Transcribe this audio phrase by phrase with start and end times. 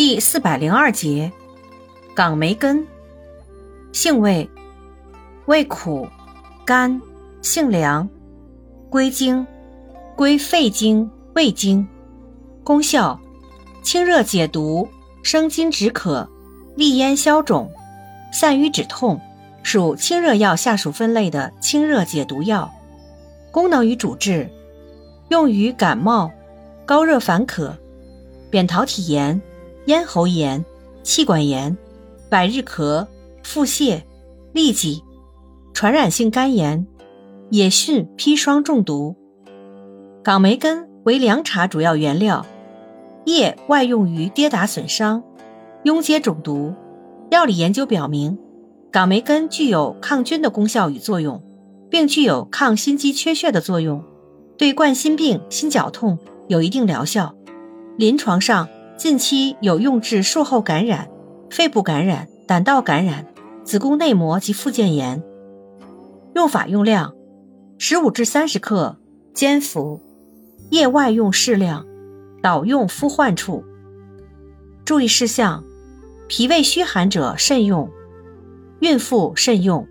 [0.00, 1.30] 第四百零二节，
[2.14, 2.86] 岗梅根，
[3.92, 4.48] 性味，
[5.44, 6.08] 味苦，
[6.64, 6.98] 甘，
[7.42, 8.08] 性凉，
[8.88, 9.46] 归经，
[10.16, 11.86] 归肺经、胃经。
[12.64, 13.20] 功效，
[13.82, 14.88] 清热解毒，
[15.22, 16.26] 生津止渴，
[16.76, 17.70] 利咽消肿，
[18.32, 19.20] 散瘀止痛，
[19.62, 22.70] 属清热药下属分类的清热解毒药。
[23.50, 24.50] 功能与主治，
[25.28, 26.30] 用于感冒、
[26.86, 27.76] 高热烦渴、
[28.48, 29.38] 扁桃体炎。
[29.86, 30.64] 咽喉炎、
[31.02, 31.76] 气管炎、
[32.28, 33.06] 百日咳、
[33.42, 34.02] 腹泻、
[34.52, 35.02] 痢疾、
[35.72, 36.86] 传染性肝炎、
[37.50, 39.16] 野蕈砒霜中毒。
[40.22, 42.44] 港梅根为凉茶主要原料，
[43.24, 45.22] 叶外用于跌打损伤、
[45.82, 46.74] 痈疖肿毒。
[47.30, 48.38] 药理研究表明，
[48.90, 51.42] 港梅根具有抗菌的功效与作用，
[51.88, 54.04] 并具有抗心肌缺血的作用，
[54.58, 56.18] 对冠心病、心绞痛
[56.48, 57.34] 有一定疗效。
[57.96, 58.68] 临床上。
[59.00, 61.08] 近期有用治术后感染、
[61.48, 63.26] 肺部感染、胆道感染、
[63.64, 65.22] 子宫内膜及附件炎。
[66.34, 67.14] 用法用量：
[67.78, 68.98] 十五至三十克，
[69.32, 70.02] 煎服。
[70.68, 71.86] 液外用适量，
[72.42, 73.64] 导用敷患处。
[74.84, 75.64] 注意事项：
[76.28, 77.88] 脾胃虚寒者慎用，
[78.80, 79.88] 孕妇慎用。